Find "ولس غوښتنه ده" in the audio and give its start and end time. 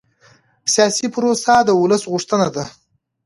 1.81-2.63